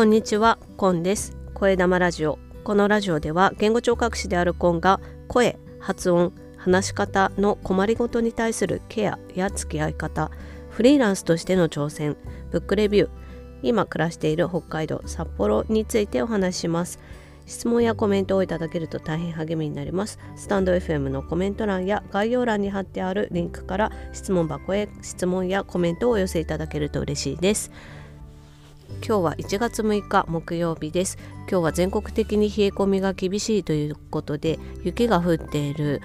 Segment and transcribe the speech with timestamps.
[0.00, 1.36] こんにちは、コンです。
[1.52, 2.38] 声玉ラジオ。
[2.64, 4.98] このラジオでは言語聴覚士であるコンが
[5.28, 10.30] 声、発音、話し方の困りごとに対するケアや付き合い方
[10.70, 12.16] フリーランスとしての挑戦
[12.50, 13.10] ブックレビュー
[13.62, 16.98] 今暮らしている北海道札幌についてお話しします。
[17.44, 20.18] 質問やコメントをいただけると大変励みになります。
[20.34, 27.70] スタンド FM のコメント欄や概要欄に貼ってあるリンクから質問箱へ質問やコメントをお寄せいただけると嬉しいです。
[29.02, 31.18] 今日は1月6日木曜日です。
[31.50, 36.00] 今日は全国的に冷え込みが厳しいということで雪が降っている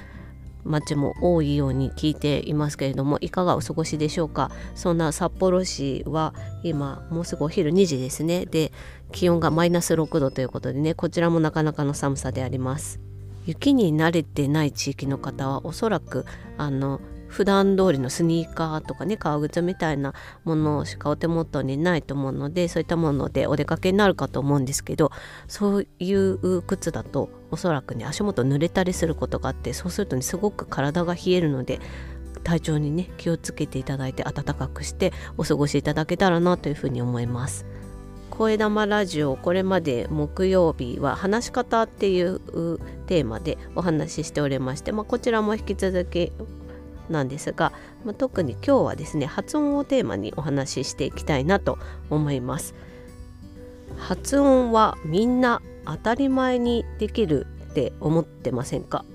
[0.64, 4.50] 町も多いように聞いていますけれどもいかがお過ごしでしょうか？
[4.74, 8.46] そんな札幌市は今もうすぐお昼2時ですね。
[8.46, 8.72] で
[9.12, 13.00] 気温がマイナス6度ということでねこちらもなかなかの寒さであります。
[13.46, 16.26] 雪に慣れてない地域の方はおそらく
[16.58, 17.00] あの
[17.36, 20.14] 普段通りのスニーカーとかね革靴みたいな
[20.46, 25.12] ものしかお手元にないと思うのでそういったものでお出かけになるかと思うんですけど
[25.50, 31.82] そういう靴だとおそらくね足元濡れたりすることがあってそうするとねすごく体が冷えるので
[32.46, 37.66] 体調にね気をつけていただいて暖かくしてお過ごしいただけたらなというふうに思います。
[38.30, 42.40] 声玉ラジオこれまで木曜日は話し方っていう
[43.08, 46.34] テーマでお話ししておりまして、まあ、こちらも引き続き
[47.10, 47.72] なんですが、
[48.04, 51.78] まあ、特に今日はですね発音をテーマにお話ししていきたいなと
[52.10, 52.76] 思います。
[53.98, 59.06] 発音はみんな当たり前にできるって思ってませんか？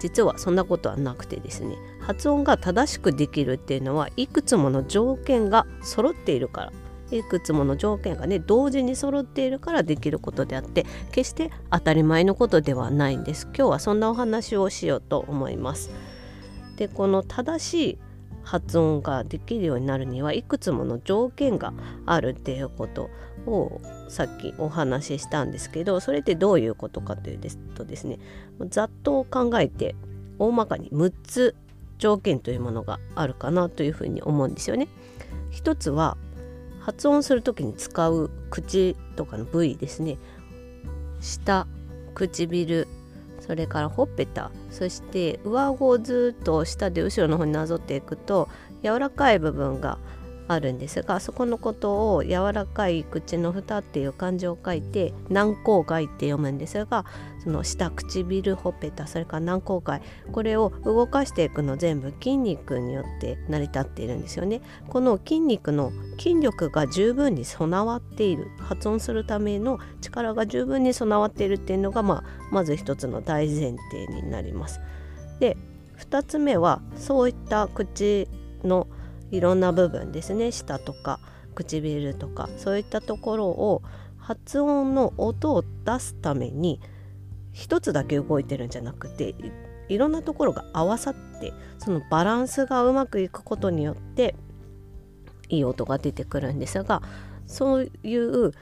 [0.00, 6.72] 実はそんなことはなくてですね発音が正しくできるっていうのはいくつもの条件が揃っているから
[7.10, 13.46] いくつもの条件がね同時に揃っているからできることであって決して当たり前のことではないんです。
[13.46, 15.90] 今日はそんなお話をしようと思います。
[16.76, 17.98] でこの正しい
[18.42, 21.72] 発音ができるようになるにはいくつもの条件が
[22.06, 23.08] あるっていうこと
[23.46, 27.40] をさっきお話ししたんですけどそれってどういうことかという
[27.74, 28.18] とですね
[28.68, 29.94] ざっと考えて
[30.38, 31.56] 大まかに6つ
[31.98, 34.88] 条件というものがあるかなというふうに思うんですよね。
[35.50, 36.16] 一つは
[36.80, 40.18] 発音する時に使う口とかの部位ですね。
[41.20, 41.66] 舌
[42.14, 42.86] 唇
[43.46, 44.50] それからほっぺた。
[44.70, 48.48] そして上顎をずっと下で後ろの方になぞっていくと
[48.82, 49.98] 柔らかい部分が
[50.46, 57.06] あるんですがそこのことを柔らかい口の蓋っていう漢字を書いて軟口蓋って読むんですが
[57.42, 60.00] その下唇ほっぺたそれから軟口蓋
[60.32, 64.60] これを動かしていくの全部筋肉によって成り立っているんですよね。
[64.88, 74.80] この筋肉の筋力が十分に備わっている発音するための力が十分に備わっているっていうのが、まあ、まず一つの大前提になります。
[75.40, 75.56] で
[75.98, 78.28] 2つ目はそういった口
[78.62, 78.86] の
[79.34, 80.52] いろんな部分ですね。
[80.52, 81.18] 舌とか
[81.54, 83.82] 唇とかそういったところを
[84.18, 86.80] 発音の音を出すために
[87.52, 89.34] 一つだけ動いてるんじゃなくて
[89.88, 94.34] いろんなところが合わさってそのバランスがうまくいくことによって
[95.48, 97.02] いい音が出てくるんですが
[97.46, 98.52] そういう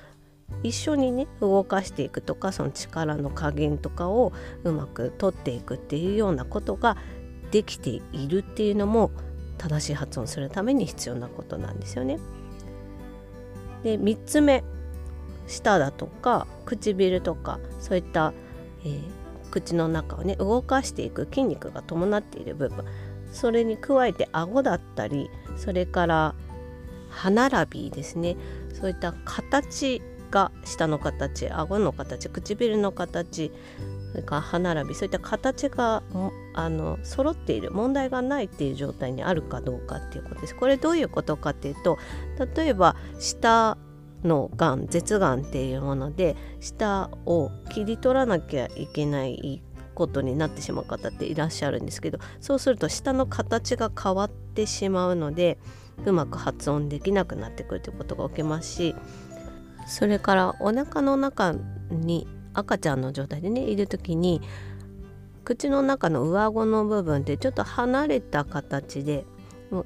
[0.63, 4.33] 一緒にね動かしていくとかその力の加減とかを
[4.65, 6.97] うまく取っていくっていうようなことが
[7.51, 9.11] できているっていうのも
[9.63, 12.19] 正しい発音するために必要なことなんですよね。
[13.85, 14.65] で3つ目
[15.47, 18.33] 舌だとか唇とかそういった、
[18.85, 19.03] えー、
[19.51, 22.85] 口の中をね動かしていく筋肉が伴っている部分
[23.33, 26.35] それに加えて顎だったりそれから
[27.11, 28.37] 歯並びですね
[28.73, 33.53] そういった形が舌の形顎の形唇の形
[34.13, 36.03] それから歯並びそういった形が
[36.55, 40.55] あの揃っている問題がないっていう状態にあるかどうかっていうことです。
[40.55, 41.99] これどういうことかっていうと
[42.57, 43.79] 例えば舌
[44.25, 49.63] のがん舌がんっていうもので舌を切り取らなきゃいけない
[49.95, 55.59] ことになってしまう方っていらっしゃるんですけどそうすると舌の形が変わってしまうので
[56.05, 58.95] うまく発音できなくなってくるということが起きますし
[59.87, 61.55] それからお腹の中
[61.91, 64.41] に赤ちゃんの状態でねいる時に
[65.45, 69.25] 口の中の上顎の部分ってちょっと離れた形で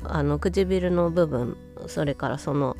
[0.05, 1.57] あの唇の部分
[1.87, 2.77] それからその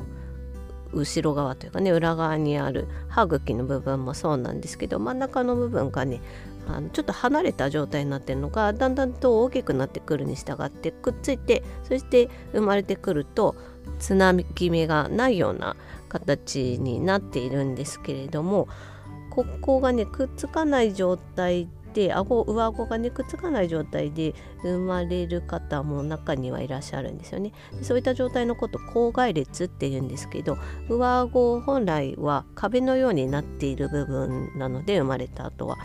[0.93, 6.21] 後ろ側というかね裏側にある歯茎の部分もそうなんですけど真ん中の部分がね
[6.67, 13.55] あのちょっと離れた状態になってるのがだんだんと大きくなってくるに従ってくっついてそして生まれてくると
[13.99, 15.75] つなぎ目がないような
[16.09, 18.67] 形になっているんですけれども
[19.29, 27.53] ここがねくっつかない状態て顎上顎がねくっつかない状態で生まれる方も中にはいらっしゃるんですよね。
[27.81, 30.59] そういった状態のこと口外裂っていうんですけど
[30.89, 35.77] 上顎本来は壁のようになっている部分なので生まれた後は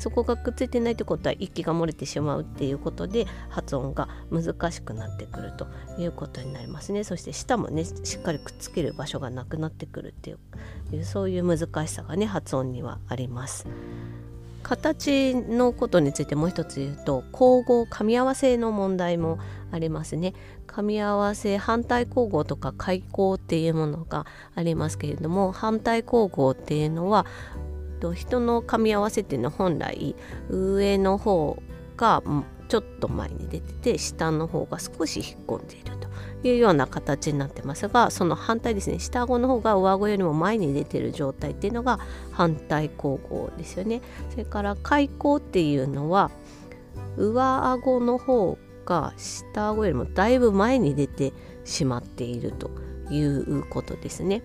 [0.00, 5.68] そこがくっついてないってことは息が漏れてしまうっていうことで発音が難しくなってくると
[6.00, 7.04] いうことになりますね。
[7.04, 10.32] そして舌もねしっかりくっつける場所がなくなってくるってい
[10.98, 13.68] うそういう難しさがね発音にはあります。
[14.62, 19.38] 形のことについてもう一つ言うと交互噛み合わせの問題も
[19.72, 20.34] ありますね。
[20.66, 27.26] 噛み合わせ反対交互とか開口っていうものがありますけれども反対交互っていうのは
[28.14, 30.14] 人の噛み合わせっていうのは本来
[30.48, 31.60] 上の方
[31.96, 32.22] が
[32.68, 35.99] ちょっと前に出てて下の方が少し引っ込んでいる。
[36.42, 41.98] いうような形になってますがその反対ですね下顎の方が上顎よりも前に出てる状態っていうのが
[42.32, 44.00] 反対交互ですよね
[44.30, 46.30] それから開口っていうのは
[47.16, 51.32] 上顎の方が下顎よりもだいぶ前に出て
[51.64, 52.70] しまっていると
[53.10, 54.42] いうことですね。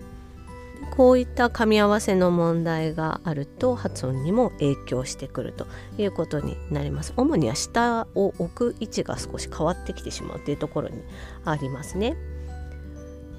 [0.96, 5.66] こういった噛み合わせの問題があると発音にも影響してくると
[5.98, 7.12] いうことになります。
[7.16, 11.02] 主には下を置く位置が少し変わってきてしまうというところに
[11.44, 12.16] ありますね。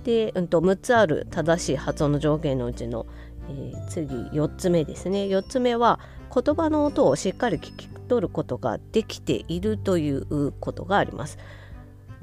[0.04, 3.06] で、うん、と6つある正しい発音の条件のうちの、
[3.50, 5.24] えー、次4つ目ですね。
[5.24, 6.00] 4つ目は
[6.34, 11.38] 言葉の音をしっかり聞き取ることができているということがあります。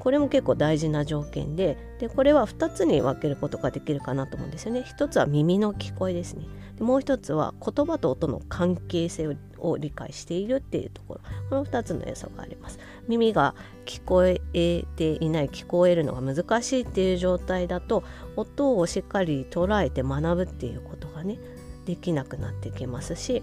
[0.05, 4.81] これも結構大事な条件ででこれは2つに分けることができるかなと思うんですよね。
[4.81, 6.45] 1つは耳の聞こえですね。
[6.77, 12.77] でもう1つは言葉と音の関係性を理解しているっていうところこの2つの要素があります。
[13.07, 13.55] 耳が
[13.87, 18.03] 聞こえていない聞こえるのが難しいっていう状態だと
[18.35, 21.39] 音をしっかり捉えて学ぶっていうことがね
[21.87, 23.41] できなくなってきますし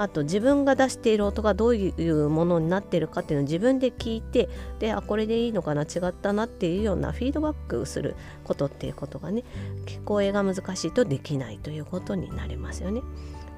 [0.00, 4.48] あと自分が出している音がどういうものになっているかっていうのを自分で聞いて
[4.78, 9.44] であこれでいいのかな違ったなっていうようなフィードバックすることっていうことがね
[9.84, 13.02] 聞こえが難しいとできないということになりますよね。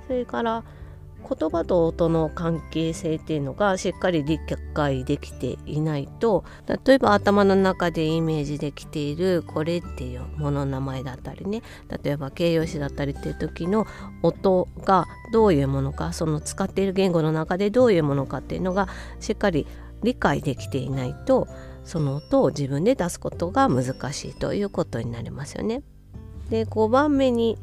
[0.08, 0.64] それから
[1.22, 4.38] 言葉と音の関係性っていうのがしっかり理
[4.74, 6.44] 解できていないと
[6.86, 11.62] 例えば頭の中でイメージできているこれっていうものの名前だったりね
[12.02, 13.86] 例えば形容詞だったりっていう時の
[14.22, 18.88] 音がどういうものかその使っている言語の中でどういうものかっていうのが
[19.20, 19.66] しっかり
[20.02, 21.48] 理解できていないと
[21.84, 25.82] その音を自分で出すことが難しいということになりますよね。
[26.50, 27.58] で5番目に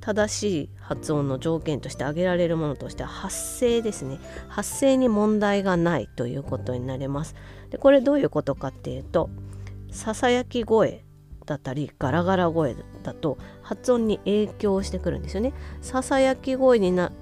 [0.00, 4.18] 正しい発音の条件として挙げられるものとしては発声ですね。
[4.48, 7.34] 発声に問題がないということになります。
[7.70, 9.30] でこれどういうことかっていうと
[9.90, 11.04] ささやき声
[11.46, 15.52] だったりガラガラ声だと発音に影響してくるんですよね。
[15.80, 17.12] ささやき声にな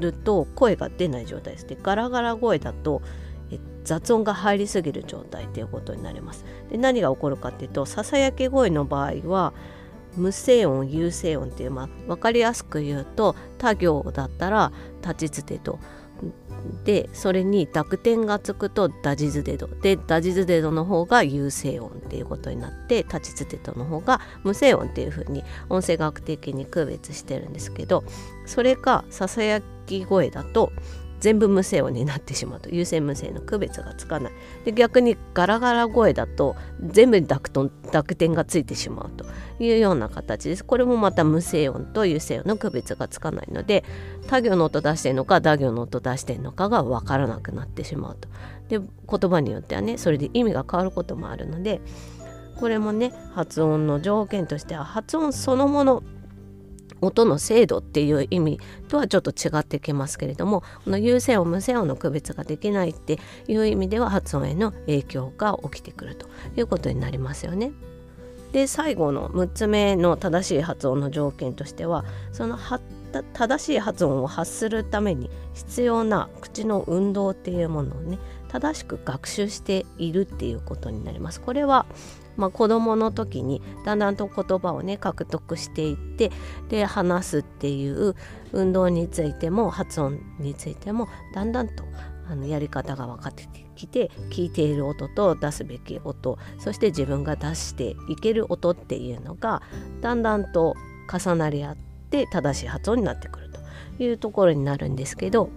[0.00, 1.66] ると声が出ない状態です。
[1.66, 3.02] でガラガラ声だと
[3.84, 6.44] 雑音が入りすぎる状態ということになります。
[6.70, 9.54] で何が起こるかっていうとささやき声の場合は
[10.16, 14.72] 無声音有声音っていう、まあ、分かりやすく言うと他行だったら
[15.02, 15.78] 立ちつてと。
[16.84, 28.04] でそれに濁点がつくとダジズデドでダジズデドの方が有声音っていうことになって立ちつてとの方が無声音っていうふうに音声学的に区別してるんですけど
[28.46, 30.72] それかささやき声だと
[31.20, 32.70] 全部無声音になってしまうと。
[32.70, 34.32] 有声無声の区別がつかない。
[34.64, 39.24] で逆にガラガラ声だと全部濁濁点がついてしまうと。
[39.58, 40.64] いうような形です。
[40.64, 43.84] これもまた無声音と有声音の区別がつかないので
[44.26, 48.28] 他行の音出してるのか打行の音出してるのかが分からなくなってしまうと。
[48.68, 51.80] で言葉によってはねそれで意味が変わることもあるので
[52.56, 56.02] これもね発音の条件としては発音そのもの
[57.00, 67.72] 音の精度っていう意味とはちょっと違ってきますけれどもこの有声音無声音の区別ができないっていう意味では発音への影響が起きてくるということになりますよね。
[68.52, 72.58] で最後の6つ目の正しい発音の条件としてはその
[73.32, 81.40] 正しい発音を発するために必要な口の運動っていうものをね正しく学習しているっていうことになります。
[81.40, 81.86] これは
[82.36, 86.30] まあ、子どもの時にだんだんと言葉をね獲得していって
[86.68, 88.14] で話すっていう
[88.52, 91.84] 運動についても発音についてもだんだんと
[92.28, 99.62] あのやり方が分かってきて聞いている音と出すべき音そして自分が出していける音っていうのが
[100.00, 100.74] だんだんと
[101.12, 101.76] 重なり合っ
[102.10, 105.50] て正しい発音になってくるというところになるんですけど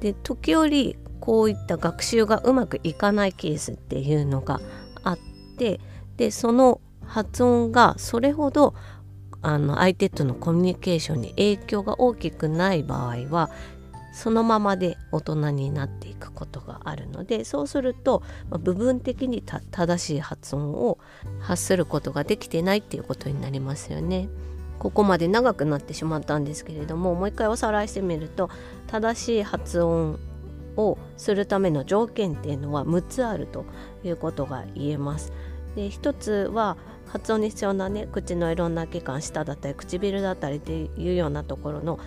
[0.00, 4.60] で時折こういった学習がうまくいかないケースっていうのが
[5.04, 5.18] あっ
[5.56, 5.80] て
[6.22, 8.76] でその発音がそれほど
[9.42, 13.50] あの相手とのコミュニケーションに影響が大きくない場合は
[14.14, 20.98] そのままで大人になっていくことがあるのでそうすると、ま、部分的に正しい発音を
[21.40, 24.28] 発することができてないっていうことになりますよね。
[24.78, 28.48] ここまで長くなってしまったんですけれどももう一回おさらいしてみると
[28.86, 30.20] 正しい発音
[30.76, 33.64] をするための条件っていうのは6つあると
[34.04, 35.32] いうことが言えます。
[35.76, 36.76] で1つは
[37.06, 41.98] 発音に必要なね口のいろんな器官舌だったり唇だったりっていうようなところの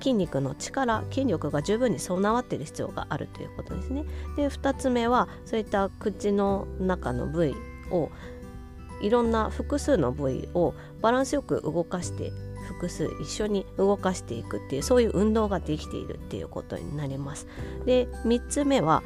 [0.00, 4.04] 筋肉の力筋力が十分に備わっている必要があるということですね。
[4.36, 7.54] で2つ目はそういった口の中の部位
[7.90, 8.10] を
[9.00, 12.32] いろんな複数の部位をバランスよく動かして
[12.68, 17.46] 複数一緒に動かしていくっていうそういう運動ができているっていうことになります。
[17.84, 19.02] で3つ目は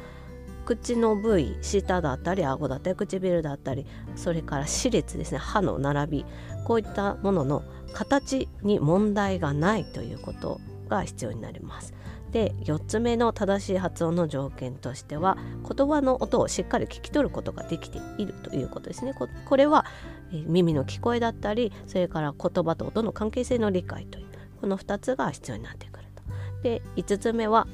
[0.67, 3.85] 口の部位舌だったり顎だったり唇だったり
[4.17, 6.25] それから歯列ですね歯の並び
[6.65, 10.59] こういったものの形に問題がないということ
[10.89, 11.93] が必要になります。
[12.31, 19.13] で4つ目の正しい発音の条件としては言葉の音をしっかり聞き取ることができているということですね。
[19.13, 19.85] これは
[20.31, 24.27] 耳の聞こえだったりそれから言葉と音の関係性の理解という
[24.59, 26.23] この2つが必要になってくると。
[26.61, 27.65] で5つ目は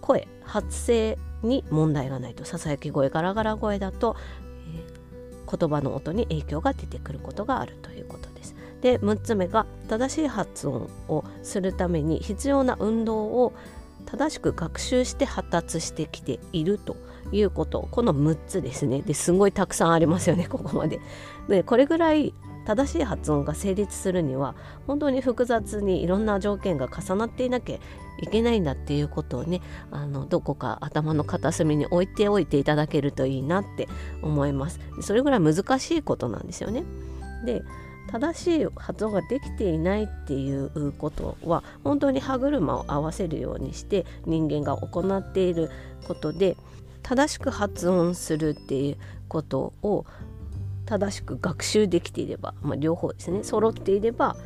[0.00, 4.16] 声発声に問題がないとささやき声ガラガラ声だと、
[4.68, 8.54] えー、言葉の音に影響が出てくることがあるということです。
[8.80, 13.52] で6つ目が正しい発音をするために必要な運動を
[14.04, 16.96] 正しく学習して発達してきていると
[17.30, 21.00] いうことこの6つですねですごいたくさんありますよねここまで。
[21.48, 22.34] でこれぐらい
[22.64, 24.54] 正しい発音が成立するには
[24.86, 27.78] 本当に複雑にいろんな条件が重なっていなきゃ
[28.20, 33.88] いけないんだっていうことをねあのどこか頭の片隅に置いておいていただけるといいなって
[34.22, 34.80] 思います。
[35.00, 36.84] それぐらい難しいことなんですよね。
[37.44, 37.62] で
[38.08, 45.70] 正しい発音ができていないっていうことは本当に歯車を合わせるようにして人間が行っている
[46.06, 46.56] ことで
[47.02, 48.96] 正しく発音するっていう
[49.28, 50.04] ことを
[50.86, 53.44] 正しく学習できていれば、まあ、両方ですね。
[53.44, 54.36] 揃っていれば、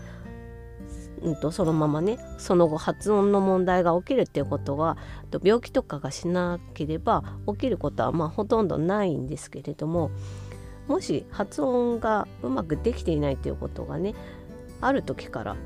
[1.23, 4.97] うんと、そのままねその後発音の問題が起きるっていうことは
[5.43, 10.11] 病気とかがしなければ起きることはまあほとんどないんですけれども
[10.89, 14.15] もし発音がうまくできていないということがね
[14.81, 15.57] ある時から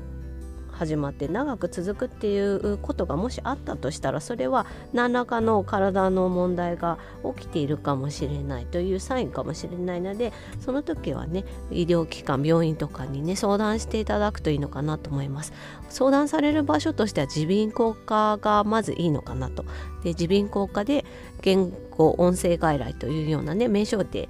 [0.81, 6.97] 始まって長く続くっていうことがもしあったとしたらそれは何らかの体の問題が
[7.37, 15.53] 起きているかもしれないというサインかもしれないのでその時はね医療機関病院とかにね相談していただくといいのかなと思います
[15.89, 19.63] 相談される場所としては耳鼻咽喉科がまずいいのかなと
[20.03, 21.05] で耳鼻咽喉科で
[21.43, 24.29] 言語音声外来というようなね名称で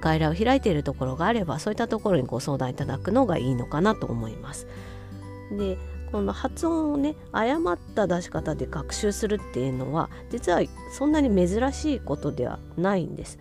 [0.00, 4.66] 外来を開いているところがあればそういったところにご相談いただくのがいいのかなと思います。
[5.56, 5.78] で
[6.12, 10.60] この発音をね誤った出し方で学習するっていうのは実は
[10.92, 13.38] そんなに珍しいことではないんです。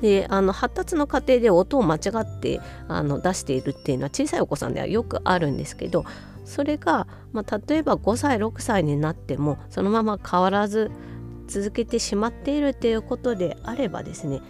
[0.00, 6.04] であの発達の過程で音を間違ってあの出しているっていうのは小さいお子さんではよくあるんですけど
[6.44, 10.92] それが、まあ、例えば5歳6歳になってもそのまま変わらず
[11.48, 14.40] 続けてしまっているっていうことであればですね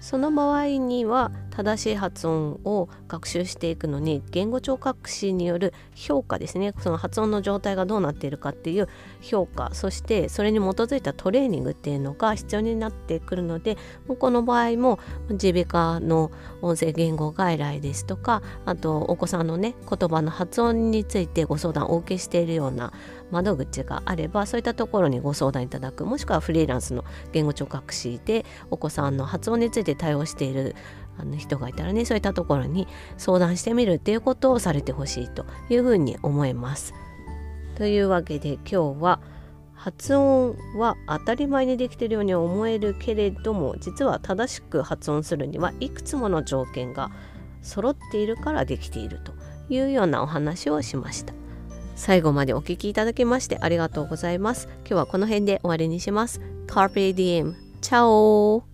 [0.00, 6.72] その場合には正しい発音を学習していくのに言語聴覚士による評価ですね。
[6.78, 8.88] その発音の状態がどうなっているかっていう
[9.22, 9.70] 評価。
[9.72, 13.76] そしてそれに基づいたトレーニングっていうのが必要になってくるので
[14.20, 16.30] この場合も耳鼻科の
[16.62, 22.92] 音声言語外来ですとかあとお子さんのね言葉の発音についてご相談をお受けしているような
[23.32, 26.06] 窓口があればそういったところにご相談いただく。
[26.06, 30.76] もしくはフリーランスの言語聴覚士でお子さんの発音について対応している
[31.18, 36.94] あの人がいたらねそういったところに相談してみるっていうことをされてほしいというふうに思います。
[37.76, 39.20] というわけで今日は
[39.74, 47.12] 発音は当たり前にできているように思えるけれども実は正しく発音するにはいくつもの条件が
[47.62, 49.32] 揃っているからできていると
[49.68, 51.34] いうようなお話をしました。
[51.94, 54.68] 最後までお聴きいただきましてありがとうございます。
[54.80, 56.40] 今日はこの辺で終わりにします。
[56.66, 57.54] Carpe Diem。
[57.80, 58.67] チャオ